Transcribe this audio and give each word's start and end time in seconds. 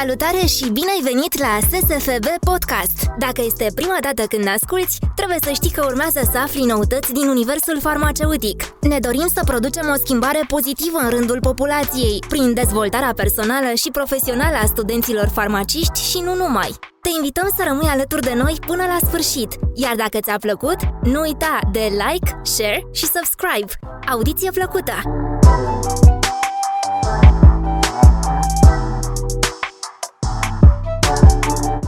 Salutare 0.00 0.46
și 0.46 0.68
bine 0.70 0.90
ai 0.96 1.12
venit 1.12 1.38
la 1.38 1.52
SSFB 1.70 2.26
Podcast! 2.50 2.96
Dacă 3.18 3.40
este 3.44 3.66
prima 3.74 3.98
dată 4.00 4.22
când 4.22 4.46
asculti, 4.48 4.96
trebuie 5.14 5.38
să 5.40 5.50
știi 5.52 5.70
că 5.70 5.84
urmează 5.84 6.20
să 6.32 6.38
afli 6.38 6.64
noutăți 6.64 7.12
din 7.12 7.28
universul 7.28 7.80
farmaceutic. 7.80 8.62
Ne 8.80 8.98
dorim 8.98 9.28
să 9.34 9.40
producem 9.44 9.88
o 9.94 9.94
schimbare 9.94 10.40
pozitivă 10.48 10.98
în 10.98 11.10
rândul 11.10 11.40
populației, 11.40 12.18
prin 12.28 12.54
dezvoltarea 12.54 13.12
personală 13.16 13.70
și 13.74 13.90
profesională 13.90 14.56
a 14.62 14.66
studenților 14.66 15.28
farmaciști 15.28 16.00
și 16.10 16.18
nu 16.24 16.34
numai. 16.34 16.70
Te 17.02 17.10
invităm 17.16 17.52
să 17.56 17.62
rămâi 17.66 17.88
alături 17.88 18.22
de 18.22 18.34
noi 18.34 18.54
până 18.66 18.84
la 18.92 18.98
sfârșit, 19.06 19.50
iar 19.74 19.94
dacă 19.94 20.18
ți-a 20.20 20.38
plăcut, 20.40 20.78
nu 21.02 21.20
uita 21.20 21.58
de 21.72 21.84
like, 22.04 22.40
share 22.42 22.86
și 22.92 23.04
subscribe. 23.04 23.72
Audiție 24.08 24.50
plăcută! 24.50 25.15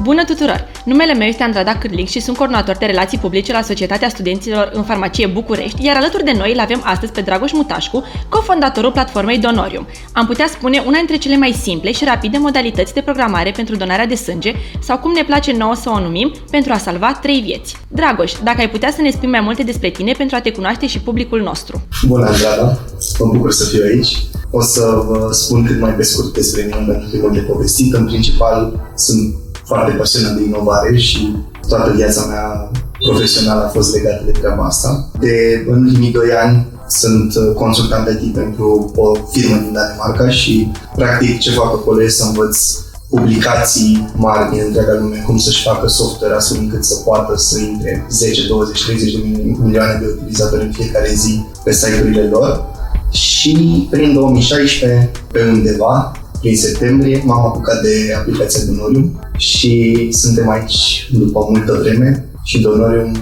Bună 0.08 0.24
tuturor! 0.24 0.68
Numele 0.84 1.14
meu 1.14 1.26
este 1.26 1.42
Andrada 1.42 1.78
Cârlic 1.78 2.08
și 2.08 2.20
sunt 2.20 2.36
coordonator 2.36 2.76
de 2.76 2.86
relații 2.86 3.18
publice 3.18 3.52
la 3.52 3.62
Societatea 3.62 4.08
Studenților 4.08 4.70
în 4.72 4.82
Farmacie 4.82 5.26
București, 5.26 5.84
iar 5.84 5.96
alături 5.96 6.24
de 6.24 6.32
noi 6.36 6.52
îl 6.52 6.58
avem 6.58 6.80
astăzi 6.84 7.12
pe 7.12 7.20
Dragoș 7.20 7.52
Mutașcu, 7.52 8.04
cofondatorul 8.28 8.92
platformei 8.92 9.38
Donorium. 9.38 9.86
Am 10.12 10.26
putea 10.26 10.46
spune 10.46 10.82
una 10.86 10.96
dintre 10.96 11.16
cele 11.16 11.36
mai 11.36 11.52
simple 11.62 11.92
și 11.92 12.04
rapide 12.04 12.38
modalități 12.38 12.94
de 12.94 13.00
programare 13.00 13.50
pentru 13.50 13.76
donarea 13.76 14.06
de 14.06 14.14
sânge, 14.14 14.52
sau 14.80 14.98
cum 14.98 15.12
ne 15.12 15.24
place 15.24 15.52
nouă 15.52 15.74
să 15.74 15.90
o 15.90 16.00
numim, 16.00 16.34
pentru 16.50 16.72
a 16.72 16.78
salva 16.78 17.18
trei 17.22 17.40
vieți. 17.40 17.77
Dragoș, 17.88 18.32
dacă 18.44 18.60
ai 18.60 18.70
putea 18.70 18.90
să 18.90 19.02
ne 19.02 19.10
spui 19.10 19.28
mai 19.28 19.40
multe 19.40 19.62
despre 19.62 19.90
tine 19.90 20.12
pentru 20.12 20.36
a 20.36 20.40
te 20.40 20.52
cunoaște 20.52 20.86
și 20.86 21.00
publicul 21.00 21.40
nostru. 21.40 21.82
Bună, 22.06 22.27
Andrada! 22.27 22.78
Mă 23.18 23.30
bucur 23.32 23.52
să 23.52 23.64
fiu 23.64 23.82
aici. 23.82 24.16
O 24.50 24.62
să 24.62 25.02
vă 25.06 25.28
spun 25.32 25.64
cât 25.64 25.80
mai 25.80 25.92
pe 25.92 26.02
scurt 26.02 26.32
despre 26.34 26.62
mine, 26.62 26.92
pentru 26.92 27.08
că 27.10 27.16
e 27.16 27.20
mult 27.20 27.32
de 27.32 27.40
povestit. 27.40 27.94
În 27.94 28.06
principal, 28.06 28.90
sunt 28.94 29.34
foarte 29.69 29.92
pasionat 29.92 30.34
de 30.36 30.42
inovare 30.42 30.97
și 30.97 31.36
toată 31.69 31.92
viața 31.97 32.24
mea 32.24 32.70
profesională 33.08 33.64
a 33.64 33.69
fost 33.69 33.94
legată 33.94 34.22
de 34.24 34.30
treaba 34.30 34.64
asta. 34.64 35.08
De 35.20 35.64
în 35.69 35.84
ultimii 35.84 36.12
doi 36.12 36.30
ani 36.42 36.66
sunt 36.88 37.33
consultant 37.55 38.08
IT 38.08 38.34
pentru 38.34 38.92
o 38.96 39.12
firmă 39.33 39.56
din 39.56 39.72
Danemarca 39.72 40.28
și 40.28 40.72
practic 40.94 41.39
ce 41.39 41.50
fac 41.50 41.66
acolo 41.66 42.02
este 42.02 42.22
să 42.22 42.27
învăț 42.27 42.58
publicații 43.08 44.12
mari 44.16 44.50
din 44.50 44.62
întreaga 44.66 44.98
lume, 45.00 45.22
cum 45.27 45.39
să-și 45.39 45.62
facă 45.62 45.86
software 45.86 46.34
astfel 46.34 46.58
încât 46.61 46.84
să 46.84 46.94
poată 47.05 47.36
să 47.36 47.58
intre 47.58 48.06
10, 48.11 48.46
20, 48.46 48.84
30 48.84 49.12
de 49.12 49.20
milioane 49.62 49.98
de 50.00 50.06
utilizatori 50.06 50.64
în 50.64 50.72
fiecare 50.72 51.12
zi 51.14 51.44
pe 51.64 51.72
site-urile 51.72 52.28
lor. 52.28 52.64
Și 53.11 53.86
prin 53.91 54.14
2016, 54.14 55.11
pe 55.33 55.44
undeva, 55.52 56.12
prin 56.41 56.56
septembrie, 56.56 57.22
m-am 57.25 57.47
apucat 57.47 57.81
de 57.83 58.14
aplicația 58.19 58.64
Donorium 58.67 59.20
și 59.36 60.08
suntem 60.12 60.48
aici 60.48 61.08
după 61.12 61.47
multă 61.50 61.78
vreme 61.83 62.28
și 62.45 62.61
Donorium 62.61 63.12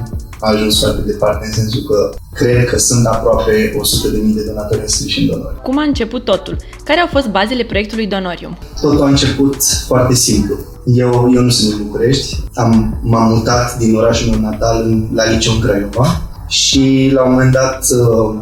a 0.40 0.50
ajuns 0.50 0.78
foarte 0.78 1.02
departe 1.06 1.46
în 1.46 1.52
sensul 1.52 1.82
că 1.82 2.14
cred 2.32 2.68
că 2.68 2.78
sunt 2.78 3.06
aproape 3.06 3.72
100.000 3.72 4.34
de 4.34 4.42
donatori 4.46 4.80
înscriși 4.80 5.20
în 5.20 5.26
Donorium. 5.26 5.60
Cum 5.62 5.78
a 5.78 5.82
început 5.82 6.24
totul? 6.24 6.56
Care 6.84 7.00
au 7.00 7.06
fost 7.06 7.28
bazele 7.28 7.64
proiectului 7.64 8.06
Donorium? 8.06 8.58
Totul 8.80 9.02
a 9.02 9.08
început 9.08 9.56
foarte 9.86 10.14
simplu. 10.14 10.56
Eu, 10.84 11.30
eu 11.34 11.42
nu 11.42 11.48
sunt 11.48 11.74
din 11.74 11.84
București, 11.86 12.42
am, 12.54 13.00
m-am 13.02 13.32
mutat 13.32 13.78
din 13.78 13.96
orașul 13.96 14.30
meu 14.30 14.40
natal 14.40 14.82
în, 14.82 15.08
la 15.14 15.30
liceu 15.30 15.52
în 15.52 15.60
Craiova 15.60 16.22
și 16.48 17.10
la 17.14 17.22
un 17.22 17.30
moment 17.30 17.52
dat 17.52 17.86
uh, 17.90 18.34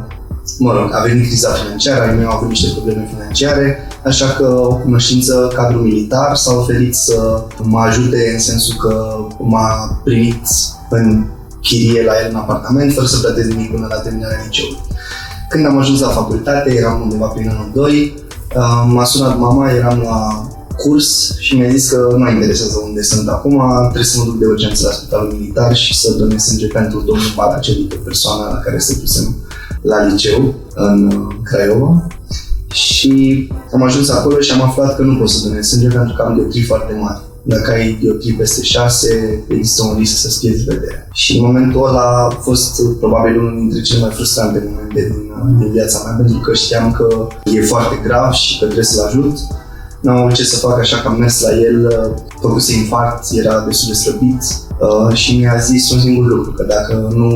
mă 0.59 0.72
rog, 0.72 0.91
a 0.94 1.03
venit 1.03 1.27
criza 1.27 1.50
financiară, 1.50 2.05
ai 2.05 2.14
mei 2.14 2.25
au 2.25 2.36
avut 2.36 2.48
niște 2.48 2.70
probleme 2.72 3.09
financiare, 3.12 3.88
așa 4.05 4.27
că 4.27 4.47
o 4.47 4.74
cunoștință 4.77 5.52
cadru 5.55 5.78
militar 5.78 6.36
s-a 6.36 6.52
oferit 6.55 6.94
să 6.94 7.44
mă 7.62 7.78
ajute 7.78 8.30
în 8.33 8.41
sensul 8.41 8.77
că 8.77 9.16
m-a 9.38 10.00
primit 10.05 10.47
în 10.91 11.26
chirie 11.60 12.04
la 12.04 12.12
el 12.25 12.28
în 12.31 12.37
apartament, 12.37 12.92
fără 12.92 13.06
să 13.06 13.19
plătesc 13.19 13.48
nimic 13.48 13.70
până 13.70 13.87
la 13.91 13.97
terminarea 13.97 14.42
liceului. 14.44 14.78
Când 15.48 15.66
am 15.66 15.78
ajuns 15.78 16.00
la 16.00 16.09
facultate, 16.09 16.75
eram 16.75 17.00
undeva 17.03 17.26
prin 17.26 17.48
anul 17.48 17.70
2, 17.75 18.15
uh, 18.56 18.84
m-a 18.88 19.04
sunat 19.04 19.38
mama, 19.38 19.70
eram 19.70 20.00
la 20.00 20.48
curs 20.76 21.38
și 21.38 21.56
mi-a 21.56 21.71
zis 21.71 21.91
că 21.91 22.15
nu 22.16 22.31
interesează 22.31 22.81
unde 22.84 23.03
sunt 23.03 23.28
acum, 23.28 23.62
trebuie 23.82 24.04
să 24.04 24.19
mă 24.19 24.25
duc 24.25 24.38
de 24.38 24.47
urgență 24.47 24.86
la 24.86 24.92
spitalul 24.92 25.32
militar 25.32 25.76
și 25.76 26.00
să 26.00 26.12
donez 26.12 26.42
sânge 26.42 26.66
pentru 26.66 27.00
domnul 27.00 27.32
Balacelică, 27.36 27.97
persoana 28.04 28.53
la 28.53 28.59
care 28.59 28.78
se 28.78 28.97
dusem 29.00 29.36
la 29.82 30.04
liceu 30.04 30.54
în 30.75 31.06
uh, 31.06 31.36
Craiova 31.42 32.06
și 32.74 33.48
am 33.72 33.82
ajuns 33.82 34.10
acolo 34.10 34.40
și 34.40 34.52
am 34.52 34.62
aflat 34.62 34.96
că 34.96 35.02
nu 35.02 35.18
pot 35.18 35.28
să 35.28 35.48
donez 35.48 35.66
sânge 35.66 35.88
pentru 35.88 36.14
că 36.16 36.22
am 36.22 36.34
dioptrii 36.34 36.62
foarte 36.62 36.94
mari. 37.00 37.20
Dacă 37.42 37.70
ai 37.70 37.98
dioptrii 38.00 38.32
peste 38.32 38.62
6, 38.62 39.44
există 39.48 39.82
un 39.84 39.96
risc 39.98 40.16
să-ți 40.16 40.38
pierzi 40.38 40.64
vederea. 40.64 41.08
Și 41.12 41.36
în 41.36 41.44
momentul 41.44 41.86
ăla 41.88 42.28
a 42.30 42.40
fost 42.40 42.82
probabil 42.98 43.38
unul 43.38 43.58
dintre 43.58 43.80
cele 43.80 44.00
mai 44.00 44.10
frustrante 44.10 44.68
momente 44.68 45.00
din, 45.12 45.30
uh, 45.30 45.58
din 45.58 45.72
viața 45.72 46.00
mea, 46.04 46.14
pentru 46.14 46.38
că 46.38 46.54
știam 46.54 46.92
că 46.92 47.26
e 47.44 47.60
foarte 47.60 48.00
grav 48.02 48.32
și 48.32 48.58
că 48.58 48.64
trebuie 48.64 48.84
să-l 48.84 49.06
ajut. 49.06 49.36
N-am 50.00 50.16
avut 50.16 50.34
ce 50.34 50.44
să 50.44 50.56
fac, 50.56 50.78
așa 50.78 50.96
că 50.96 51.08
am 51.08 51.18
mers 51.18 51.41
la 51.41 51.50
el, 51.50 51.86
uh, 51.86 52.22
făcuse 52.41 52.72
infarct, 52.74 53.24
era 53.32 53.64
destul 53.66 53.88
de 53.88 53.98
slăbit 53.98 54.42
uh, 54.80 55.16
și 55.16 55.36
mi-a 55.36 55.56
zis 55.58 55.91
un 55.91 56.00
singur 56.00 56.26
lucru, 56.26 56.50
că 56.52 56.64
dacă 56.68 57.12
nu 57.14 57.30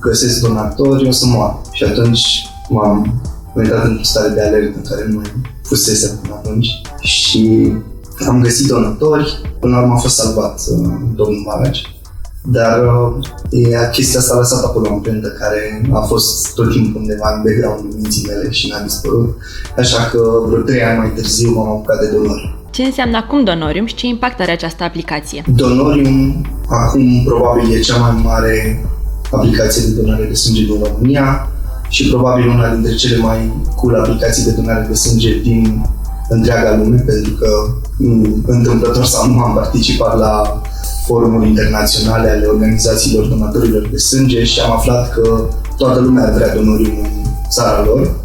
găsesc 0.00 0.40
donatori, 0.40 1.08
o 1.08 1.10
să 1.10 1.26
mor. 1.26 1.60
Și 1.72 1.84
atunci 1.84 2.46
m-am 2.68 3.20
intrat 3.62 3.84
într-o 3.84 4.04
stare 4.04 4.28
de 4.28 4.42
alertă 4.42 4.76
în 4.76 4.88
care 4.90 5.04
nu 5.08 5.14
mai 5.14 5.32
fusese 5.62 6.18
până 6.22 6.34
atunci 6.34 6.68
și 7.00 7.72
am 8.28 8.40
găsit 8.42 8.66
donatori, 8.66 9.40
până 9.60 9.76
la 9.76 9.82
urmă 9.82 9.94
a 9.94 9.96
fost 9.96 10.16
salvat 10.16 10.60
uh, 10.70 10.88
domnul 11.14 11.42
Balaci. 11.46 11.92
Dar 12.42 12.78
uh, 12.84 13.90
chestia 13.92 14.20
asta 14.20 14.34
a 14.34 14.38
lăsat 14.38 14.64
acolo 14.64 14.88
o 14.90 14.92
amprentă 14.92 15.28
care 15.28 15.82
a 15.92 16.00
fost 16.00 16.54
tot 16.54 16.70
timpul 16.70 17.00
undeva 17.00 17.34
în 17.34 17.42
background 17.42 17.94
minții 17.94 18.26
mele 18.26 18.50
și 18.50 18.68
n-a 18.68 18.82
dispărut. 18.82 19.36
Așa 19.76 20.02
că 20.10 20.18
vreo 20.46 20.62
trei 20.62 20.82
ani 20.82 20.98
mai 20.98 21.12
târziu 21.14 21.50
m-am 21.50 21.68
apucat 21.68 22.00
de 22.00 22.06
donori. 22.06 22.56
Ce 22.70 22.82
înseamnă 22.82 23.16
acum 23.16 23.44
Donorium 23.44 23.86
și 23.86 23.94
ce 23.94 24.06
impact 24.06 24.40
are 24.40 24.52
această 24.52 24.84
aplicație? 24.84 25.44
Donorium 25.54 26.46
acum 26.68 27.24
probabil 27.24 27.72
e 27.72 27.80
cea 27.80 27.96
mai 27.96 28.20
mare 28.24 28.84
aplicație 29.30 29.82
de 29.86 30.00
donare 30.00 30.24
de 30.24 30.34
sânge 30.34 30.64
din 30.64 30.82
România 30.82 31.48
și 31.88 32.08
probabil 32.08 32.48
una 32.48 32.74
dintre 32.74 32.94
cele 32.94 33.16
mai 33.16 33.52
cool 33.76 33.94
aplicații 33.94 34.44
de 34.44 34.50
donare 34.50 34.86
de 34.88 34.94
sânge 34.94 35.40
din 35.40 35.86
întreaga 36.28 36.76
lume, 36.76 36.96
pentru 36.96 37.32
că 37.32 37.48
mm, 37.96 38.44
întâmplător 38.46 39.04
sau 39.04 39.30
nu 39.30 39.38
am 39.38 39.54
participat 39.54 40.18
la 40.18 40.62
forumuri 41.06 41.48
internaționale 41.48 42.28
ale 42.30 42.46
organizațiilor 42.46 43.24
donatorilor 43.24 43.88
de 43.88 43.96
sânge 43.96 44.44
și 44.44 44.60
am 44.60 44.72
aflat 44.72 45.12
că 45.12 45.48
toată 45.76 46.00
lumea 46.00 46.24
ar 46.24 46.32
vrea 46.32 46.54
donorium 46.54 46.98
în 46.98 47.24
țara 47.50 47.84
lor 47.84 48.16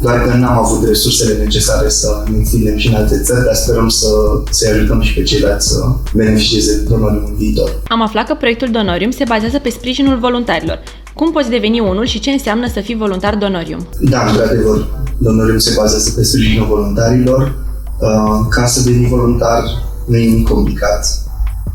doar 0.00 0.22
că 0.22 0.36
n-am 0.36 0.58
avut 0.58 0.88
resursele 0.88 1.42
necesare 1.44 1.88
să 1.88 2.22
ne 2.30 2.36
întindem 2.36 2.76
și 2.76 2.88
în 2.88 2.94
alte 2.94 3.20
țări, 3.22 3.44
dar 3.44 3.54
sperăm 3.54 3.88
să, 3.88 4.08
să 4.50 4.68
ajutăm 4.72 5.00
și 5.00 5.14
pe 5.14 5.22
ceilalți 5.22 5.68
să 5.68 5.84
beneficieze 6.14 6.76
de 6.76 6.88
Donorium 6.88 7.24
în 7.26 7.34
viitor. 7.36 7.70
Am 7.88 8.02
aflat 8.02 8.26
că 8.26 8.34
proiectul 8.34 8.70
Donorium 8.70 9.10
se 9.10 9.24
bazează 9.28 9.58
pe 9.58 9.70
sprijinul 9.70 10.18
voluntarilor. 10.18 10.78
Cum 11.20 11.32
poți 11.32 11.50
deveni 11.50 11.80
unul 11.80 12.06
și 12.06 12.20
ce 12.20 12.30
înseamnă 12.30 12.68
să 12.68 12.80
fii 12.80 12.96
voluntar 12.96 13.34
Donorium? 13.36 13.86
Da, 14.00 14.26
într-adevăr, 14.26 14.86
Donorium 15.18 15.58
se 15.58 15.74
bazează 15.76 16.10
pe 16.16 16.24
sprijinul 16.24 16.66
voluntarilor. 16.66 17.54
Uh, 17.98 18.46
ca 18.50 18.66
să 18.66 18.82
devii 18.82 19.08
voluntar 19.08 19.62
nu 20.06 20.16
e 20.16 20.28
nimic 20.28 20.48
complicat. 20.48 21.06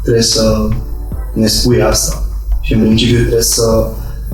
Trebuie 0.02 0.24
să 0.24 0.68
ne 1.34 1.48
spui 1.48 1.82
asta. 1.82 2.24
Și 2.62 2.74
în 2.74 2.80
principiu 2.80 3.20
trebuie 3.20 3.42
să 3.42 3.88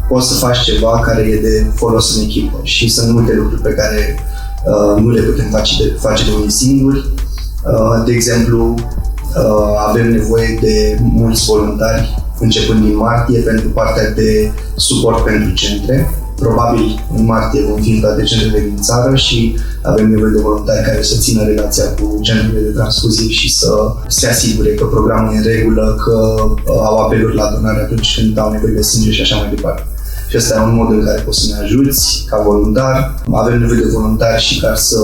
poți 0.09 0.27
să 0.27 0.33
faci 0.33 0.59
ceva 0.59 0.99
care 0.99 1.21
e 1.21 1.41
de 1.41 1.65
folos 1.75 2.15
în 2.15 2.21
echipă 2.21 2.59
și 2.63 2.89
sunt 2.89 3.11
multe 3.13 3.33
lucruri 3.33 3.61
pe 3.61 3.73
care 3.73 4.19
uh, 4.65 5.01
nu 5.01 5.09
le 5.09 5.21
putem 5.21 5.49
face 5.49 5.83
de, 5.83 5.97
face 5.99 6.23
de 6.23 6.31
unii 6.35 6.51
singuri. 6.51 6.97
Uh, 6.97 8.03
de 8.05 8.11
exemplu, 8.11 8.73
uh, 8.73 9.87
avem 9.87 10.11
nevoie 10.11 10.57
de 10.61 10.97
mulți 11.01 11.45
voluntari 11.45 12.20
începând 12.41 12.83
din 12.83 12.95
martie 12.95 13.39
pentru 13.39 13.69
partea 13.69 14.11
de 14.11 14.51
suport 14.75 15.23
pentru 15.23 15.53
centre. 15.53 15.95
Probabil 16.35 17.05
în 17.17 17.25
martie 17.25 17.61
vom 17.69 17.81
fi 17.81 17.91
în 17.91 17.99
toate 17.99 18.23
centrele 18.23 18.59
din 18.59 18.77
țară 18.81 19.15
și 19.15 19.57
avem 19.81 20.09
nevoie 20.09 20.31
de 20.35 20.41
voluntari 20.41 20.85
care 20.85 21.01
să 21.01 21.19
țină 21.19 21.43
relația 21.43 21.83
cu 21.83 22.19
centrele 22.21 22.59
de 22.59 22.69
transfuzie 22.69 23.29
și 23.29 23.53
să 23.53 23.71
se 24.07 24.27
asigure 24.27 24.73
că 24.73 24.85
programul 24.85 25.33
e 25.33 25.37
în 25.37 25.43
regulă, 25.43 25.95
că 26.03 26.17
uh, 26.41 26.81
au 26.89 26.95
apeluri 26.97 27.35
la 27.35 27.51
donare 27.53 27.81
atunci 27.81 28.15
când 28.19 28.37
au 28.37 28.51
nevoie 28.51 28.73
de 28.73 28.81
sânge 28.81 29.11
și 29.11 29.21
așa 29.21 29.35
mai 29.35 29.53
departe. 29.55 29.83
Și 30.29 30.37
ăsta 30.37 30.55
e 30.55 30.69
un 30.69 30.75
mod 30.75 30.91
în 30.91 31.03
care 31.05 31.21
poți 31.21 31.39
să 31.39 31.47
ne 31.53 31.63
ajuți 31.63 32.25
ca 32.29 32.41
voluntar. 32.41 33.15
Avem 33.31 33.59
nevoie 33.59 33.79
de 33.79 33.89
voluntari 33.93 34.41
și 34.41 34.59
ca 34.59 34.75
să 34.75 34.99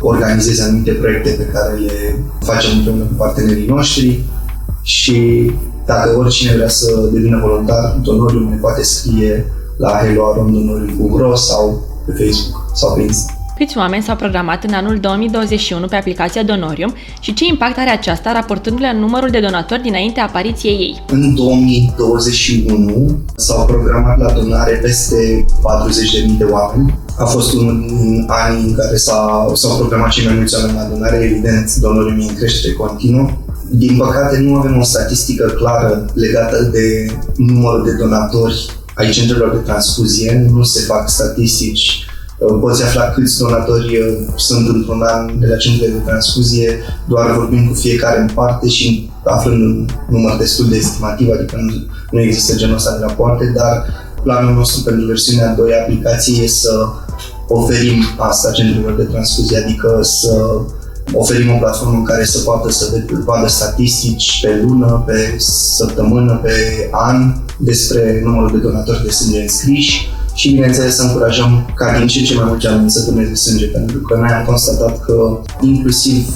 organizeze 0.00 0.62
anumite 0.62 0.92
proiecte 0.92 1.30
pe 1.30 1.50
care 1.52 1.74
le 1.74 2.24
facem 2.40 2.70
împreună 2.76 3.02
cu 3.02 3.14
partenerii 3.16 3.66
noștri 3.66 4.24
și 4.82 5.50
dacă 5.86 6.16
oricine 6.18 6.54
vrea 6.54 6.68
să 6.68 7.08
devină 7.12 7.40
voluntar, 7.46 7.98
Donorium 8.02 8.48
ne 8.48 8.56
poate 8.56 8.82
scrie 8.82 9.46
la 9.76 9.98
helloarondonorium.ro 10.02 11.34
sau 11.34 11.82
pe 12.06 12.12
Facebook 12.12 12.70
sau 12.74 12.94
pe 12.94 13.02
Insta. 13.02 13.32
Câți 13.58 13.78
oameni 13.78 14.02
s-au 14.02 14.16
programat 14.16 14.64
în 14.64 14.72
anul 14.72 14.98
2021 15.00 15.86
pe 15.86 15.96
aplicația 15.96 16.42
Donorium 16.42 16.94
și 17.20 17.34
ce 17.34 17.44
impact 17.44 17.78
are 17.78 17.90
aceasta 17.90 18.32
raportându-le 18.32 18.86
în 18.86 18.98
numărul 18.98 19.30
de 19.30 19.40
donatori 19.40 19.82
dinaintea 19.82 20.24
apariției 20.24 20.72
ei? 20.74 21.02
În 21.08 21.34
2021 21.34 23.18
s-au 23.36 23.66
programat 23.66 24.18
la 24.18 24.32
donare 24.32 24.72
peste 24.82 25.44
40.000 26.30 26.38
de 26.38 26.44
oameni. 26.44 26.98
A 27.18 27.24
fost 27.24 27.52
unul 27.52 27.84
din 27.86 28.24
anii 28.26 28.68
în 28.68 28.74
care 28.74 28.96
s-au, 28.96 29.54
s-au 29.54 29.76
programat 29.76 30.10
cei 30.10 30.24
mai 30.24 30.34
mulți 30.34 30.54
oameni 30.54 30.76
la 30.76 30.84
donare, 30.84 31.16
evident, 31.16 31.74
Donorium 31.74 32.20
e 32.20 32.24
în 32.28 32.34
creștere 32.34 32.72
continuă. 32.72 33.28
Din 33.74 33.96
păcate, 33.96 34.38
nu 34.38 34.54
avem 34.54 34.78
o 34.78 34.82
statistică 34.82 35.46
clară 35.46 36.04
legată 36.14 36.62
de 36.72 37.06
numărul 37.36 37.84
de 37.84 37.92
donatori 37.92 38.70
ai 38.94 39.10
centrelor 39.10 39.50
de 39.50 39.56
transfuzie, 39.56 40.46
nu 40.50 40.62
se 40.62 40.80
fac 40.80 41.08
statistici. 41.08 42.06
Poți 42.60 42.82
afla 42.82 43.02
câți 43.02 43.38
donatori 43.38 43.98
uh, 43.98 44.28
sunt 44.36 44.68
într-un 44.68 45.02
an 45.02 45.38
de 45.38 45.46
la 45.46 45.56
centrele 45.56 45.92
de 45.92 45.98
transfuzie, 45.98 46.78
doar 47.08 47.34
vorbind 47.34 47.68
cu 47.68 47.74
fiecare 47.74 48.20
în 48.20 48.28
parte 48.34 48.68
și 48.68 49.10
aflând 49.24 49.62
un 49.62 49.86
număr 50.08 50.36
destul 50.38 50.68
de 50.68 50.76
estimativ, 50.76 51.28
adică 51.30 51.56
nu, 51.60 51.72
nu 52.10 52.20
există 52.20 52.56
genul 52.56 52.74
ăsta 52.74 52.96
de 52.96 53.04
rapoarte, 53.06 53.52
dar 53.56 53.86
planul 54.22 54.54
nostru 54.54 54.82
pentru 54.82 55.06
versiunea 55.06 55.54
2 55.54 55.72
aplicației 55.74 56.44
e 56.44 56.48
să 56.48 56.86
oferim 57.48 58.02
asta 58.18 58.50
centrelor 58.50 58.96
de 58.96 59.02
transfuzie, 59.02 59.58
adică 59.58 59.98
să 60.02 60.60
oferim 61.14 61.54
o 61.54 61.58
platformă 61.58 61.98
în 61.98 62.04
care 62.04 62.24
să 62.24 62.38
poată 62.38 62.70
să 62.70 63.02
vadă 63.24 63.48
statistici 63.48 64.40
pe 64.42 64.62
lună, 64.62 65.02
pe 65.06 65.34
săptămână, 65.76 66.40
pe 66.42 66.52
an 66.90 67.34
despre 67.58 68.20
numărul 68.24 68.50
de 68.50 68.66
donatori 68.66 69.04
de 69.04 69.10
sânge 69.10 69.40
înscriși 69.40 70.08
și, 70.34 70.50
bineînțeles, 70.50 70.94
să 70.94 71.02
încurajăm 71.02 71.72
ca 71.74 71.98
din 71.98 72.06
ce 72.06 72.22
ce 72.22 72.34
mai 72.34 72.44
mulți 72.48 72.66
oameni 72.66 72.90
să 72.90 73.10
doneze 73.10 73.34
sânge, 73.34 73.66
pentru 73.66 73.98
că 73.98 74.16
noi 74.16 74.28
am 74.28 74.44
constatat 74.44 75.04
că 75.04 75.40
inclusiv 75.60 76.28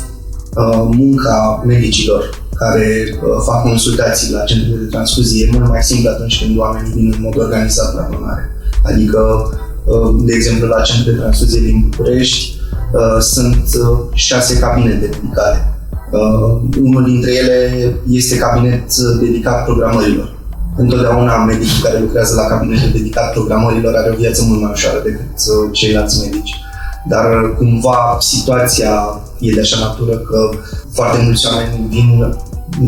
uh, 0.56 0.88
munca 0.90 1.62
medicilor 1.66 2.44
care 2.56 3.04
uh, 3.12 3.42
fac 3.46 3.62
consultații 3.62 4.32
la 4.32 4.40
centrele 4.40 4.76
de 4.76 4.84
transfuzie 4.84 5.46
e 5.46 5.50
mult 5.52 5.68
mai 5.68 5.82
simplu 5.82 6.10
atunci 6.10 6.42
când 6.42 6.58
oamenii 6.58 6.92
vin 6.92 7.12
în 7.16 7.20
mod 7.22 7.38
organizat 7.38 7.94
la 7.94 8.08
donare. 8.10 8.50
Adică, 8.82 9.20
uh, 9.84 10.22
de 10.24 10.32
exemplu, 10.34 10.66
la 10.66 10.80
centrele 10.80 11.16
de 11.16 11.22
transfuzie 11.22 11.60
din 11.60 11.86
București 11.88 12.54
uh, 12.54 12.55
sunt 13.20 13.66
uh, 13.80 13.98
șase 14.12 14.58
cabinete 14.58 15.10
medicale. 15.22 15.74
Uh, 16.10 16.60
unul 16.82 17.04
dintre 17.04 17.34
ele 17.34 17.94
este 18.10 18.36
cabinet 18.36 18.96
dedicat 18.96 19.64
programărilor 19.64 20.36
întotdeauna 20.76 21.44
medicul 21.44 21.82
care 21.82 21.98
lucrează 21.98 22.34
la 22.34 22.46
cabinetul 22.46 22.90
dedicat 22.92 23.32
programărilor 23.32 23.94
are 23.94 24.10
o 24.10 24.16
viață 24.16 24.42
mult 24.44 24.60
mai 24.60 24.70
ușoară 24.72 25.00
decât 25.04 25.36
uh, 25.36 25.68
ceilalți 25.72 26.20
medici. 26.20 26.54
Dar 27.08 27.24
uh, 27.42 27.54
cumva 27.56 28.16
situația 28.20 28.92
e 29.40 29.54
de 29.54 29.60
așa 29.60 29.78
natură 29.78 30.16
că 30.16 30.50
foarte 30.92 31.22
mulți 31.22 31.46
oameni 31.46 31.86
vin 31.88 32.36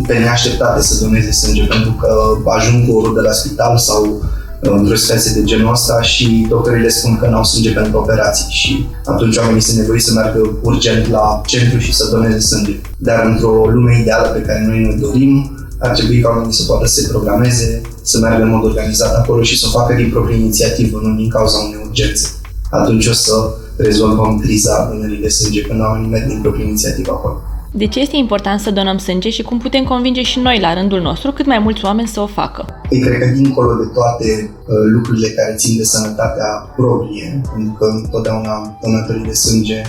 pe 0.06 0.18
neașteptate 0.18 0.82
să 0.82 1.04
doneze 1.04 1.32
sânge 1.32 1.64
pentru 1.64 1.92
că 2.00 2.10
ajung 2.50 2.88
cu 2.88 2.96
o 2.96 3.02
rudă 3.04 3.20
la 3.20 3.32
spital 3.32 3.78
sau 3.78 4.04
uh, 4.04 4.20
într-o 4.60 4.96
situație 4.96 5.32
de 5.34 5.44
genul 5.44 5.72
ăsta 5.72 6.02
și 6.02 6.46
doctorii 6.48 6.82
le 6.82 6.88
spun 6.88 7.18
că 7.18 7.26
n-au 7.28 7.44
sânge 7.44 7.72
pentru 7.72 7.98
operații 7.98 8.46
și 8.50 8.86
atunci 9.04 9.36
oamenii 9.36 9.60
sunt 9.60 9.78
nevoiți 9.78 10.04
să 10.04 10.12
meargă 10.12 10.58
urgent 10.62 11.10
la 11.10 11.40
centru 11.46 11.78
și 11.78 11.94
să 11.94 12.10
doneze 12.10 12.38
sânge. 12.40 12.80
Dar 12.96 13.24
într-o 13.26 13.70
lume 13.70 13.98
ideală 14.00 14.28
pe 14.28 14.40
care 14.40 14.66
noi 14.66 14.78
ne 14.78 14.94
dorim, 15.00 15.52
ar 15.78 15.90
trebui 15.90 16.20
ca 16.20 16.28
oamenii 16.28 16.54
să 16.54 16.64
poată 16.64 16.86
să 16.86 17.00
se 17.00 17.08
programeze, 17.08 17.80
să 18.02 18.18
meargă 18.18 18.42
în 18.42 18.50
mod 18.50 18.64
organizat 18.64 19.14
acolo 19.14 19.42
și 19.42 19.58
să 19.58 19.66
o 19.68 19.78
facă 19.78 19.94
din 19.94 20.10
proprie 20.10 20.36
inițiativă, 20.36 21.00
nu 21.02 21.16
din 21.16 21.28
cauza 21.28 21.58
unei 21.58 21.84
urgențe. 21.86 22.28
Atunci 22.70 23.06
o 23.06 23.12
să 23.12 23.32
rezolvăm 23.76 24.38
criza 24.38 24.88
vânării 24.92 25.20
de 25.20 25.28
sânge, 25.28 25.60
când 25.60 25.80
oamenii 25.80 26.10
merg 26.10 26.26
din 26.26 26.40
proprie 26.40 26.66
inițiativă 26.66 27.12
acolo. 27.12 27.42
De 27.72 27.86
ce 27.86 28.00
este 28.00 28.16
important 28.16 28.60
să 28.60 28.70
donăm 28.70 28.98
sânge 28.98 29.30
și 29.30 29.42
cum 29.42 29.58
putem 29.58 29.84
convinge 29.84 30.22
și 30.22 30.38
noi, 30.38 30.60
la 30.60 30.74
rândul 30.74 31.00
nostru, 31.00 31.32
cât 31.32 31.46
mai 31.46 31.58
mulți 31.58 31.84
oameni 31.84 32.08
să 32.08 32.20
o 32.20 32.26
facă? 32.26 32.64
Ei, 32.90 33.00
cred 33.00 33.18
că 33.18 33.26
dincolo 33.26 33.74
de 33.74 33.90
toate 33.94 34.50
uh, 34.66 34.74
lucrurile 34.92 35.28
care 35.28 35.54
țin 35.54 35.76
de 35.76 35.84
sănătatea 35.84 36.46
proprie, 36.76 37.40
pentru 37.54 37.72
că 37.72 37.84
întotdeauna 37.84 38.78
donatorii 38.82 39.24
de 39.24 39.32
sânge 39.32 39.82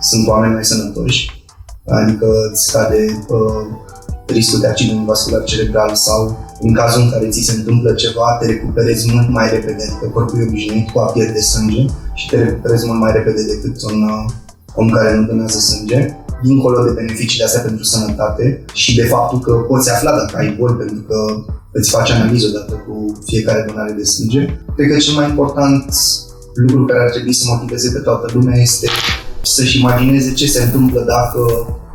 sunt 0.00 0.26
oameni 0.26 0.52
mai 0.52 0.64
sănătoși, 0.64 1.44
adică 1.86 2.26
îți 2.50 2.64
scade 2.64 3.24
uh, 3.28 3.66
riscul 4.26 4.60
de 4.60 4.66
accident 4.66 5.06
vascular 5.06 5.44
cerebral 5.44 5.94
sau 5.94 6.38
în 6.60 6.72
cazul 6.72 7.02
în 7.02 7.10
care 7.10 7.28
ți 7.28 7.40
se 7.40 7.52
întâmplă 7.56 7.92
ceva, 7.92 8.36
te 8.40 8.46
recuperezi 8.46 9.12
mult 9.12 9.28
mai 9.28 9.50
repede, 9.50 9.82
adică 9.82 10.06
corpul 10.12 10.40
e 10.40 10.46
obișnuit 10.48 10.90
cu 10.90 10.98
a 10.98 11.04
pierde 11.04 11.40
sânge 11.40 11.84
și 12.14 12.28
te 12.28 12.36
recuperezi 12.36 12.86
mult 12.86 13.00
mai 13.00 13.12
repede 13.12 13.42
decât 13.44 13.82
un 13.82 14.02
uh, 14.02 14.32
om 14.74 14.88
care 14.88 15.14
nu 15.14 15.26
donează 15.26 15.58
sânge 15.58 16.16
dincolo 16.42 16.84
de 16.84 16.90
beneficiile 16.90 17.44
astea 17.44 17.60
pentru 17.60 17.84
sănătate 17.84 18.64
și 18.72 18.94
de 18.94 19.02
faptul 19.02 19.38
că 19.38 19.52
poți 19.52 19.90
afla 19.90 20.10
dacă 20.10 20.36
ai 20.36 20.56
boli 20.58 20.74
pentru 20.74 21.00
că 21.08 21.18
îți 21.72 21.90
faci 21.90 22.10
analiză 22.10 22.46
odată 22.46 22.74
cu 22.86 23.12
fiecare 23.26 23.64
donare 23.68 23.92
de 23.92 24.04
sânge. 24.04 24.40
Cred 24.76 24.88
că 24.90 24.96
cel 24.96 25.14
mai 25.14 25.28
important 25.28 25.94
lucru 26.54 26.84
care 26.84 27.00
ar 27.02 27.10
trebui 27.10 27.32
să 27.32 27.44
motiveze 27.48 27.90
pe 27.90 27.98
toată 27.98 28.26
lumea 28.34 28.60
este 28.60 28.86
să-și 29.42 29.78
imagineze 29.78 30.32
ce 30.32 30.46
se 30.46 30.62
întâmplă 30.62 31.00
dacă 31.00 31.40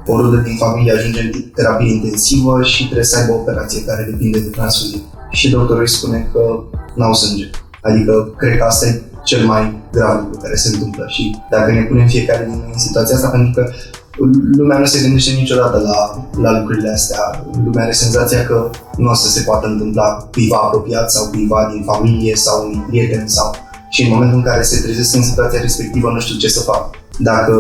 o 0.08 0.22
rudă 0.22 0.38
din 0.38 0.56
familie 0.58 0.94
ajunge 0.94 1.22
în 1.22 1.32
terapie 1.56 1.94
intensivă 1.94 2.64
și 2.64 2.84
trebuie 2.84 3.06
să 3.06 3.18
aibă 3.18 3.32
o 3.32 3.36
operație 3.36 3.84
care 3.84 4.08
depinde 4.12 4.40
de 4.40 4.50
transfuzie. 4.50 5.02
Și 5.32 5.50
doctorul 5.50 5.82
îi 5.82 5.90
spune 5.90 6.30
că 6.34 6.64
n-au 6.96 7.14
sânge. 7.14 7.50
Adică, 7.82 8.34
cred 8.38 8.58
că 8.58 8.64
asta 8.64 8.86
e 8.86 9.02
cel 9.24 9.46
mai 9.46 9.64
grav 9.92 10.22
lucru 10.24 10.40
care 10.40 10.56
se 10.56 10.70
întâmplă 10.74 11.06
și 11.08 11.36
dacă 11.52 11.72
ne 11.72 11.84
punem 11.84 12.08
fiecare 12.08 12.46
din 12.50 12.58
noi 12.58 12.72
în 12.74 12.80
situația 12.80 13.16
asta, 13.16 13.30
pentru 13.30 13.52
că 13.56 13.72
lumea 14.58 14.78
nu 14.78 14.86
se 14.86 15.02
gândește 15.02 15.32
niciodată 15.32 15.78
la, 15.78 16.28
la 16.42 16.60
lucrurile 16.60 16.92
astea. 16.92 17.46
Lumea 17.66 17.84
are 17.84 17.92
senzația 17.92 18.46
că 18.46 18.70
nu 18.98 19.10
o 19.10 19.14
să 19.14 19.30
se 19.30 19.42
poată 19.42 19.68
întâmpla 19.68 20.28
cuiva 20.32 20.58
apropiat 20.58 21.12
sau 21.12 21.30
cuiva 21.30 21.70
din 21.74 21.84
familie 21.84 22.36
sau 22.36 22.70
un 22.74 22.84
prieten 22.90 23.28
sau... 23.28 23.56
Și 23.90 24.04
în 24.04 24.10
momentul 24.12 24.38
în 24.38 24.44
care 24.44 24.62
se 24.62 24.82
trezesc 24.82 25.16
în 25.16 25.24
situația 25.24 25.62
respectivă, 25.62 26.12
nu 26.14 26.20
știu 26.20 26.38
ce 26.38 26.48
să 26.48 26.60
fac. 26.60 26.90
Dacă 27.20 27.54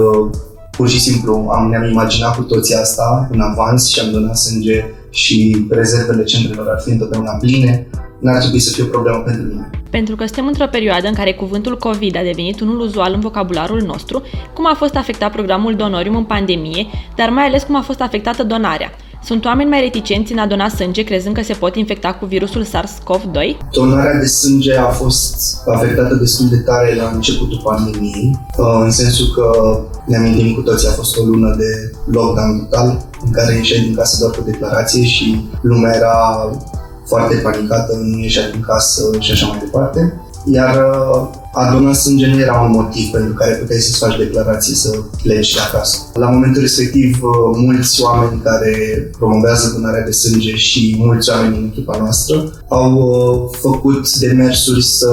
Pur 0.78 0.90
și 0.90 1.00
simplu 1.00 1.50
am, 1.52 1.70
ne-am 1.70 1.84
imaginat 1.84 2.36
cu 2.36 2.42
toții 2.42 2.76
asta 2.76 3.28
în 3.32 3.40
avans 3.40 3.88
și 3.88 4.00
am 4.00 4.12
donat 4.12 4.38
sânge 4.38 4.86
și 5.10 5.66
rezervele 5.70 6.24
centrelor 6.24 6.68
ar 6.68 6.82
fi 6.82 6.90
întotdeauna 6.90 7.32
pline, 7.32 7.88
n-ar 8.20 8.40
trebui 8.40 8.60
să 8.60 8.72
fie 8.72 8.84
o 8.84 8.88
problemă 8.88 9.18
pentru 9.18 9.44
mine. 9.44 9.70
Pentru 9.90 10.16
că 10.16 10.26
suntem 10.26 10.48
într-o 10.48 10.68
perioadă 10.72 11.08
în 11.08 11.14
care 11.14 11.34
cuvântul 11.34 11.78
COVID 11.78 12.18
a 12.18 12.22
devenit 12.22 12.60
unul 12.60 12.80
uzual 12.80 13.14
în 13.14 13.20
vocabularul 13.20 13.82
nostru, 13.82 14.22
cum 14.54 14.68
a 14.68 14.74
fost 14.74 14.96
afectat 14.96 15.32
programul 15.32 15.76
Donorium 15.76 16.16
în 16.16 16.24
pandemie, 16.24 16.86
dar 17.16 17.30
mai 17.30 17.46
ales 17.46 17.64
cum 17.64 17.76
a 17.76 17.82
fost 17.82 18.02
afectată 18.02 18.44
donarea. 18.44 18.92
Sunt 19.28 19.46
oameni 19.46 19.70
mai 19.70 19.80
reticenți 19.80 20.32
în 20.32 20.38
a 20.38 20.48
dona 20.48 20.70
sânge, 20.70 21.04
crezând 21.04 21.36
că 21.36 21.42
se 21.42 21.54
pot 21.54 21.76
infecta 21.76 22.14
cu 22.14 22.26
virusul 22.26 22.66
SARS-CoV-2? 22.66 23.58
Donarea 23.72 24.20
de 24.20 24.26
sânge 24.26 24.78
a 24.78 24.88
fost 24.88 25.58
afectată 25.66 26.16
destul 26.16 26.48
de 26.50 26.58
tare 26.58 26.96
la 26.96 27.12
începutul 27.14 27.62
pandemiei, 27.64 28.40
uh, 28.58 28.80
în 28.84 28.92
sensul 28.92 29.28
că 29.36 29.80
ne 30.06 30.18
amintim 30.18 30.54
cu 30.54 30.62
toții, 30.62 30.88
a 30.88 30.92
fost 30.92 31.18
o 31.18 31.24
lună 31.24 31.56
de 31.58 31.92
lockdown 32.06 32.60
total, 32.60 33.08
în 33.26 33.32
care 33.32 33.56
ieșeai 33.56 33.82
din 33.82 33.96
casă 33.96 34.18
doar 34.20 34.32
cu 34.32 34.44
declarație 34.46 35.04
și 35.04 35.50
lumea 35.62 35.96
era 35.96 36.50
foarte 37.06 37.36
panicată, 37.36 37.96
nu 37.96 38.20
ieșea 38.20 38.50
din 38.52 38.62
casă 38.62 39.02
și 39.20 39.32
așa 39.32 39.48
mai 39.48 39.60
departe. 39.60 40.22
Iar 40.46 40.76
uh, 40.76 41.28
a 41.60 41.72
dona 41.72 41.94
sânge 41.94 42.28
nu 42.28 42.40
era 42.40 42.62
un 42.62 42.72
motiv 42.72 43.10
pentru 43.12 43.34
care 43.34 43.54
puteai 43.54 43.80
să-ți 43.80 43.98
faci 43.98 44.18
declarație 44.18 44.76
să 44.76 44.90
pleci 45.24 45.54
de 45.54 45.60
acasă. 45.60 45.98
La 46.14 46.30
momentul 46.30 46.62
respectiv, 46.62 47.20
uh, 47.22 47.58
mulți 47.58 48.02
oameni 48.02 48.42
care 48.44 48.74
promovează 49.18 49.72
donarea 49.76 50.06
de 50.06 50.12
sânge 50.12 50.56
și 50.56 50.96
mulți 50.98 51.30
oameni 51.30 51.54
din 51.54 51.70
echipa 51.72 51.98
noastră 51.98 52.52
au 52.68 52.92
uh, 52.94 53.58
făcut 53.62 54.18
demersuri 54.18 54.84
să 54.84 55.10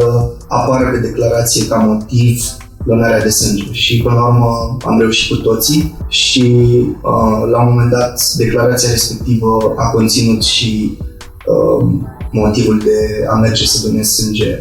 apară 0.48 0.90
pe 0.90 1.06
declarație 1.08 1.66
ca 1.66 1.76
motiv 1.76 2.44
donarea 2.86 3.22
de 3.22 3.30
sânge 3.30 3.64
și 3.70 4.02
până 4.02 4.14
la 4.14 4.26
urmă 4.26 4.76
am 4.84 4.98
reușit 4.98 5.36
cu 5.36 5.42
toții 5.42 5.96
și 6.08 6.66
uh, 7.02 7.48
la 7.50 7.60
un 7.62 7.68
moment 7.68 7.90
dat 7.90 8.32
declarația 8.36 8.90
respectivă 8.90 9.74
a 9.76 9.90
conținut 9.90 10.42
și 10.42 10.98
uh, 11.46 11.86
motivul 12.32 12.78
de 12.78 13.26
a 13.30 13.34
merge 13.34 13.66
să 13.66 13.86
donez 13.86 14.08
sânge 14.08 14.58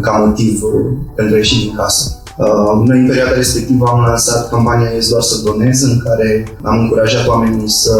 ca 0.00 0.10
motiv 0.26 0.62
uh, 0.62 0.96
pentru 1.14 1.34
a 1.34 1.38
ieși 1.38 1.64
din 1.64 1.74
casă. 1.74 2.22
Uh, 2.38 2.86
noi 2.86 2.98
în 2.98 3.06
perioada 3.06 3.34
respectivă 3.34 3.86
am 3.88 4.00
lansat 4.06 4.48
campania 4.48 4.90
Ești 4.96 5.10
doar 5.10 5.22
să 5.22 5.42
donez, 5.44 5.82
în 5.82 6.00
care 6.04 6.56
am 6.62 6.78
încurajat 6.78 7.26
oamenii 7.26 7.68
să 7.68 7.92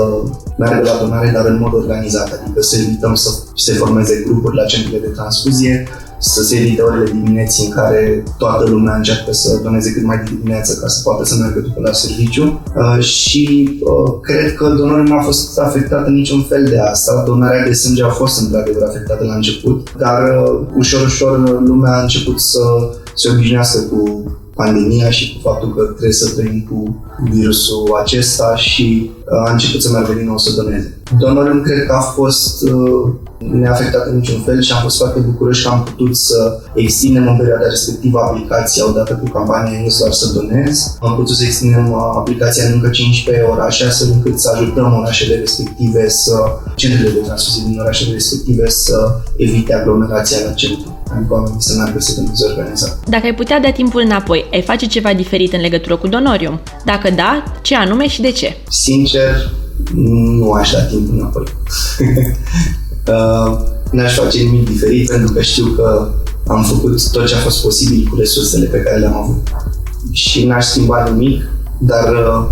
meargă 0.59 0.91
la 0.91 0.99
donare, 1.01 1.31
dar 1.35 1.47
în 1.47 1.59
mod 1.61 1.75
organizat, 1.75 2.41
adică 2.43 2.63
să 2.63 2.77
evităm 2.77 3.15
să 3.15 3.31
se 3.55 3.73
formeze 3.73 4.23
grupuri 4.27 4.57
la 4.57 4.65
centrele 4.65 4.99
de 4.99 5.07
transfuzie, 5.07 5.89
să 6.21 6.43
se 6.43 6.57
evite 6.57 6.83
orele 6.83 7.11
dimineții 7.11 7.67
în 7.67 7.73
care 7.73 8.25
toată 8.39 8.71
lumea 8.71 8.97
încearcă 8.97 9.33
să 9.33 9.61
doneze 9.63 9.93
cât 9.93 10.05
mai 10.05 10.17
de 10.17 10.31
dimineață 10.35 10.79
ca 10.81 10.89
să 10.89 11.01
poată 11.03 11.25
să 11.25 11.35
meargă 11.35 11.61
după 11.61 11.81
la 11.81 11.93
serviciu 11.93 12.61
uh, 12.77 13.05
și 13.05 13.79
uh, 13.81 14.13
cred 14.23 14.55
că 14.55 14.69
donorul 14.69 15.07
nu 15.07 15.19
a 15.19 15.23
fost 15.23 15.59
afectat 15.59 16.07
în 16.07 16.15
niciun 16.15 16.43
fel 16.43 16.65
de 16.65 16.79
asta. 16.79 17.23
Donarea 17.27 17.65
de 17.65 17.73
sânge 17.73 18.05
a 18.05 18.09
fost 18.09 18.41
într-adevăr 18.41 18.83
afectată 18.83 19.25
la 19.25 19.35
început, 19.35 19.95
dar 19.99 20.23
uh, 20.23 20.67
ușor, 20.77 21.07
ușor 21.07 21.63
lumea 21.67 21.93
a 21.93 22.03
început 22.03 22.41
să 22.41 22.61
se 23.15 23.31
obișnuiască 23.31 23.81
cu 23.81 24.25
pandemia 24.55 25.11
și 25.11 25.33
cu 25.33 25.49
faptul 25.49 25.75
că 25.75 25.83
trebuie 25.83 26.13
să 26.13 26.35
trăim 26.35 26.69
cu 26.71 27.05
virusul 27.31 27.99
acesta 28.03 28.57
și 28.57 29.11
uh, 29.15 29.49
a 29.49 29.53
început 29.53 29.83
să 29.83 29.91
meargă 29.91 30.13
din 30.13 30.27
nou 30.27 30.39
să 30.39 30.63
doneze. 30.63 31.03
Donorium 31.19 31.61
cred 31.63 31.87
că 31.87 31.93
a 31.93 32.01
fost 32.01 32.63
uh, 32.63 33.13
neafectat 33.41 34.07
în 34.07 34.17
niciun 34.17 34.41
fel 34.41 34.63
și 34.63 34.73
am 34.73 34.83
fost 34.83 34.97
foarte 34.97 35.19
bucuroși 35.21 35.63
că 35.63 35.69
am 35.69 35.83
putut 35.83 36.17
să 36.17 36.61
extindem 36.75 37.29
în 37.29 37.37
perioada 37.37 37.67
respectivă 37.69 38.19
aplicația 38.19 38.89
odată 38.89 39.13
cu 39.15 39.31
campania 39.31 39.81
Newsletter 39.81 40.13
să 40.13 40.33
donez. 40.33 40.97
Am 41.01 41.15
putut 41.15 41.37
să 41.37 41.45
extindem 41.45 41.91
uh, 41.91 41.99
aplicația 42.17 42.65
în 42.67 42.73
încă 42.73 42.89
15 42.89 43.45
orașe 43.45 43.85
astfel 43.85 44.09
încât 44.13 44.39
să 44.39 44.51
ajutăm 44.55 44.97
orașele 45.01 45.35
respective 45.35 46.09
să, 46.09 46.35
centrele 46.77 47.11
de 47.11 47.19
transfuzie 47.19 47.63
din 47.67 47.79
orașele 47.79 48.13
respective 48.13 48.69
să 48.69 49.21
evite 49.37 49.75
aglomerația 49.75 50.39
la 50.47 50.53
centru 50.53 50.95
adică 51.15 51.33
oamenii 51.33 51.63
să 51.63 51.75
meargă 51.77 52.01
să 52.01 52.15
doneze 52.21 52.45
organizat. 52.47 52.99
Dacă 53.09 53.27
ai 53.27 53.35
putea 53.35 53.61
da 53.61 53.71
timpul 53.71 54.01
înapoi, 54.01 54.45
ai 54.53 54.63
face 54.63 54.87
ceva 54.87 55.13
diferit 55.13 55.53
în 55.53 55.61
legătură 55.61 55.97
cu 55.97 56.07
Donorium? 56.07 56.61
Dacă 56.85 57.11
da, 57.11 57.45
ce 57.63 57.77
anume 57.77 58.09
și 58.09 58.21
de 58.21 58.31
ce? 58.31 58.57
Sincer, 58.69 59.51
nu 59.95 60.53
aș 60.53 60.71
da 60.71 60.81
timpul 60.81 61.15
înapoi. 61.19 61.45
uh, 63.09 63.59
n-aș 63.93 64.15
face 64.15 64.39
nimic 64.39 64.69
diferit 64.69 65.09
pentru 65.09 65.33
că 65.33 65.41
știu 65.43 65.67
că 65.67 66.09
am 66.47 66.65
făcut 66.65 67.11
tot 67.11 67.27
ce 67.27 67.35
a 67.35 67.39
fost 67.39 67.63
posibil 67.63 68.09
cu 68.11 68.17
resursele 68.17 68.67
pe 68.67 68.79
care 68.79 68.99
le-am 68.99 69.17
avut. 69.17 69.49
Și 70.11 70.47
n-aș 70.47 70.65
schimba 70.65 71.09
nimic, 71.11 71.43
dar 71.81 72.09
uh, 72.13 72.47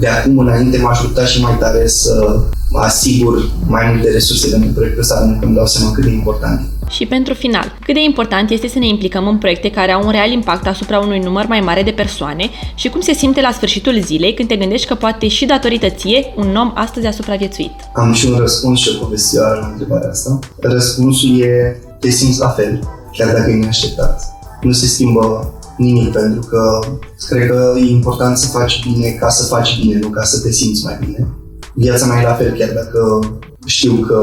de 0.00 0.06
acum 0.08 0.38
înainte 0.38 0.78
m-aș 0.78 0.98
ajuta 0.98 1.24
și 1.24 1.40
mai 1.40 1.56
tare 1.58 1.86
să 1.86 2.40
asigur 2.72 3.50
mai 3.66 3.90
multe 3.92 4.10
resurse 4.10 4.48
pentru 4.48 4.70
proiectul 4.70 5.00
ăsta, 5.00 5.18
pentru 5.18 5.38
că 5.38 5.44
îmi 5.44 5.54
dau 5.54 5.66
seama 5.66 5.92
cât 5.92 6.04
de 6.04 6.10
important 6.10 6.60
e. 6.60 6.90
Și 6.90 7.06
pentru 7.06 7.34
final, 7.34 7.76
cât 7.84 7.94
de 7.94 8.02
important 8.02 8.50
este 8.50 8.68
să 8.68 8.78
ne 8.78 8.86
implicăm 8.86 9.26
în 9.26 9.38
proiecte 9.38 9.70
care 9.70 9.92
au 9.92 10.04
un 10.04 10.10
real 10.10 10.30
impact 10.30 10.66
asupra 10.66 10.98
unui 10.98 11.18
număr 11.18 11.46
mai 11.46 11.60
mare 11.60 11.82
de 11.82 11.90
persoane 11.90 12.50
și 12.74 12.88
cum 12.88 13.00
se 13.00 13.12
simte 13.12 13.40
la 13.40 13.52
sfârșitul 13.52 14.00
zilei 14.02 14.34
când 14.34 14.48
te 14.48 14.56
gândești 14.56 14.86
că 14.86 14.94
poate 14.94 15.28
și 15.28 15.46
datorită 15.46 15.88
ție 15.88 16.32
un 16.36 16.56
om 16.56 16.72
astăzi 16.74 17.06
a 17.06 17.10
supraviețuit? 17.10 17.72
Am 17.94 18.12
și 18.12 18.26
un 18.26 18.38
răspuns 18.38 18.80
și 18.80 18.90
o 18.94 19.04
povestioară 19.04 19.58
la 19.60 19.66
întrebarea 19.66 20.08
asta. 20.08 20.38
Răspunsul 20.60 21.40
e 21.40 21.80
te 22.00 22.10
simți 22.10 22.38
la 22.38 22.48
fel, 22.48 22.80
chiar 23.12 23.32
dacă 23.32 23.50
e 23.50 23.54
neașteptat. 23.54 24.22
Nu 24.60 24.72
se 24.72 24.86
schimbă 24.86 25.52
nimic, 25.76 26.12
pentru 26.12 26.40
că 26.40 26.80
cred 27.28 27.48
că 27.50 27.72
e 27.76 27.90
important 27.90 28.36
să 28.36 28.46
faci 28.46 28.82
bine 28.88 29.08
ca 29.08 29.28
să 29.28 29.44
faci 29.44 29.80
bine, 29.80 29.98
nu 29.98 30.08
ca 30.08 30.22
să 30.22 30.40
te 30.40 30.52
simți 30.52 30.84
mai 30.84 30.96
bine. 31.00 31.28
Viața 31.74 32.06
mai 32.06 32.20
e 32.22 32.26
la 32.26 32.34
fel, 32.34 32.56
chiar 32.58 32.72
dacă 32.74 33.20
știu 33.66 33.92
că, 33.92 34.20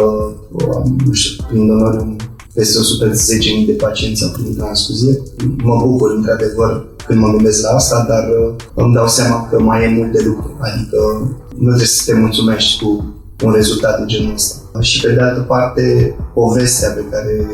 nu 1.05 1.13
știu, 1.13 1.43
prin 1.47 1.67
donoriu 1.67 2.15
peste 2.53 2.79
110.000 3.61 3.65
de 3.65 3.71
pacienți 3.71 4.23
au 4.23 4.29
primit 4.29 4.57
transfuzie. 4.57 5.21
Mă 5.63 5.75
bucur, 5.85 6.11
într-adevăr, 6.15 6.87
când 7.07 7.19
mă 7.19 7.27
gândesc 7.27 7.61
la 7.61 7.69
asta, 7.69 8.05
dar 8.07 8.23
uh, 8.23 8.55
îmi 8.73 8.93
dau 8.93 9.07
seama 9.07 9.47
că 9.49 9.61
mai 9.61 9.83
e 9.83 9.95
mult 9.97 10.11
de 10.11 10.23
lucru. 10.25 10.57
Adică 10.59 10.97
nu 11.57 11.67
trebuie 11.67 11.87
să 11.87 12.03
te 12.05 12.19
mulțumești 12.19 12.83
cu 12.83 13.13
un 13.43 13.51
rezultat 13.51 13.99
de 13.99 14.05
genul 14.05 14.33
ăsta. 14.33 14.81
Și 14.81 15.01
pe 15.01 15.13
de 15.13 15.21
altă 15.21 15.41
parte, 15.41 16.15
povestea 16.33 16.89
pe 16.89 17.03
care 17.11 17.47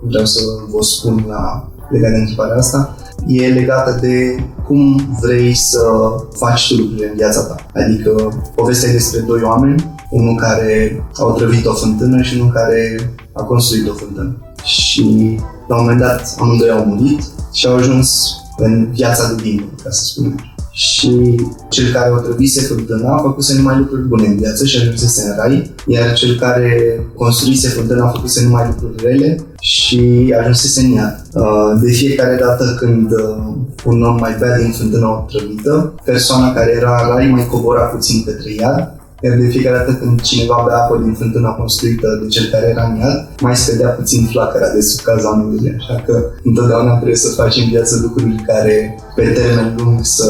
vreau 0.00 0.24
să 0.24 0.40
vă 0.70 0.82
spun 0.82 1.24
la 1.28 1.72
legat 1.90 2.10
de 2.10 2.16
întrebarea 2.16 2.56
asta, 2.56 2.96
e 3.26 3.48
legată 3.48 3.98
de 4.00 4.44
cum 4.66 5.16
vrei 5.20 5.54
să 5.54 5.84
faci 6.32 6.68
tu 6.68 6.80
lucrurile 6.80 7.08
în 7.08 7.16
viața 7.16 7.42
ta. 7.42 7.56
Adică 7.74 8.42
povestea 8.54 8.88
e 8.88 8.92
despre 8.92 9.20
doi 9.20 9.42
oameni, 9.42 9.94
unul 10.10 10.34
care 10.34 11.04
a 11.14 11.24
otrăvit 11.24 11.66
o 11.66 11.72
fântână 11.72 12.22
și 12.22 12.36
unul 12.36 12.52
care 12.52 13.12
a 13.32 13.42
construit 13.42 13.88
o 13.88 13.92
fântână. 13.92 14.36
Și 14.64 15.38
la 15.68 15.76
un 15.76 15.82
moment 15.82 16.00
dat 16.00 16.34
amândoi 16.38 16.70
au 16.70 16.84
murit 16.84 17.22
și 17.52 17.66
au 17.66 17.74
ajuns 17.74 18.36
în 18.56 18.92
viața 18.92 19.32
de 19.32 19.42
bine, 19.42 19.64
ca 19.82 19.90
să 19.90 20.04
spun 20.04 20.34
așa 20.34 20.51
și 20.72 21.40
cel 21.68 21.92
care 21.92 22.10
o 22.10 22.18
trăvise 22.18 22.60
fântâna 22.60 23.14
a 23.14 23.18
făcuse 23.18 23.54
numai 23.56 23.78
lucruri 23.78 24.02
bune 24.02 24.26
în 24.26 24.36
viață 24.36 24.64
și 24.64 24.78
ajunsese 24.78 25.28
în 25.28 25.34
rai, 25.36 25.70
iar 25.86 26.12
cel 26.12 26.38
care 26.38 27.00
construise 27.14 27.68
fântâna 27.68 28.06
a 28.06 28.10
făcuse 28.10 28.44
numai 28.44 28.66
lucruri 28.66 29.06
rele 29.06 29.44
și 29.60 30.34
ajunsese 30.40 30.80
în 30.80 30.90
iad. 30.90 31.26
Uh, 31.34 31.80
de 31.82 31.90
fiecare 31.90 32.36
dată 32.40 32.76
când 32.78 33.12
uh, 33.12 33.54
un 33.84 34.02
om 34.02 34.16
mai 34.18 34.36
bea 34.38 34.58
din 34.58 34.70
fântâna 34.70 35.10
otrăvită, 35.10 35.94
persoana 36.04 36.52
care 36.52 36.72
era 36.76 37.00
în 37.02 37.14
rai 37.14 37.30
mai 37.30 37.46
cobora 37.46 37.82
puțin 37.82 38.24
către 38.24 38.52
iad 38.52 39.01
iar 39.24 39.36
de 39.36 39.48
fiecare 39.48 39.76
dată 39.76 39.92
când 40.00 40.20
cineva 40.20 40.64
bea 40.66 40.76
apă 40.76 41.00
din 41.04 41.14
fântâna 41.14 41.50
construită 41.50 42.08
de 42.22 42.28
cel 42.28 42.46
care 42.50 42.66
era 42.66 42.84
în 42.86 42.98
iad, 43.00 43.28
mai 43.40 43.56
scădea 43.56 43.88
puțin 43.88 44.26
flacăra 44.26 44.68
de 44.74 44.80
sub 44.80 45.00
cazanului. 45.04 45.74
Așa 45.78 46.02
că 46.06 46.14
întotdeauna 46.42 46.94
trebuie 46.94 47.16
să 47.16 47.34
facem 47.42 47.62
în 47.64 47.70
viață 47.70 47.98
lucruri 48.02 48.34
care 48.46 48.98
pe 49.14 49.22
termen 49.22 49.74
lung 49.78 49.98
să, 50.02 50.28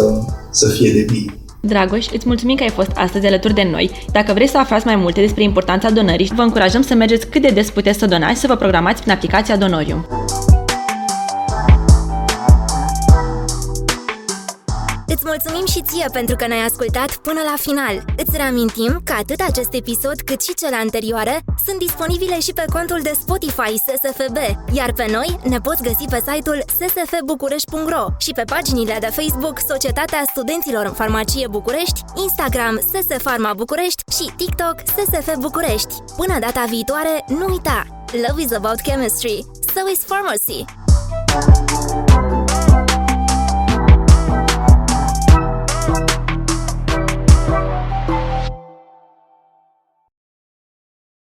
să 0.50 0.68
fie 0.68 0.92
de 0.92 1.04
bine. 1.12 1.36
Dragoș, 1.60 2.06
îți 2.12 2.26
mulțumim 2.26 2.56
că 2.56 2.62
ai 2.62 2.68
fost 2.68 2.90
astăzi 2.94 3.26
alături 3.26 3.54
de 3.54 3.68
noi. 3.70 3.90
Dacă 4.12 4.32
vreți 4.32 4.50
să 4.50 4.58
aflați 4.58 4.86
mai 4.86 4.96
multe 4.96 5.20
despre 5.20 5.42
importanța 5.42 5.90
donării, 5.90 6.32
vă 6.36 6.42
încurajăm 6.42 6.82
să 6.82 6.94
mergeți 6.94 7.26
cât 7.26 7.42
de 7.42 7.48
des 7.48 7.70
puteți 7.70 7.98
să 7.98 8.06
donați 8.06 8.40
să 8.40 8.46
vă 8.46 8.56
programați 8.56 9.00
prin 9.00 9.12
aplicația 9.12 9.56
Donorium. 9.56 10.06
Mulțumim 15.34 15.66
și 15.66 15.82
ție 15.82 16.06
pentru 16.12 16.36
că 16.36 16.46
ne-ai 16.46 16.64
ascultat 16.64 17.10
până 17.16 17.40
la 17.50 17.56
final. 17.66 18.04
Îți 18.16 18.36
reamintim 18.36 19.00
că 19.04 19.12
atât 19.12 19.40
acest 19.48 19.72
episod 19.72 20.16
cât 20.28 20.40
și 20.42 20.54
cele 20.54 20.76
anterioare 20.76 21.36
sunt 21.66 21.78
disponibile 21.78 22.40
și 22.40 22.52
pe 22.52 22.64
contul 22.72 23.00
de 23.02 23.12
Spotify 23.20 23.72
SSFB, 23.86 24.38
iar 24.72 24.92
pe 24.92 25.06
noi 25.10 25.38
ne 25.42 25.58
poți 25.60 25.82
găsi 25.82 26.04
pe 26.10 26.22
site-ul 26.26 26.60
ssfbucurești.ro 26.78 28.04
și 28.18 28.32
pe 28.32 28.44
paginile 28.54 28.96
de 29.00 29.10
Facebook 29.18 29.56
Societatea 29.68 30.22
Studenților 30.30 30.84
în 30.84 30.92
Farmacie 30.92 31.46
București, 31.46 32.00
Instagram 32.22 32.80
SS 32.92 33.08
Farma 33.26 33.52
București 33.56 34.02
și 34.16 34.30
TikTok 34.36 34.76
SSF 34.96 35.34
București. 35.38 35.94
Până 36.16 36.38
data 36.38 36.64
viitoare, 36.68 37.24
nu 37.26 37.46
uita! 37.48 37.86
Love 38.26 38.42
is 38.42 38.52
about 38.52 38.80
chemistry, 38.80 39.44
so 39.74 39.80
is 39.92 40.00
pharmacy. 40.12 40.64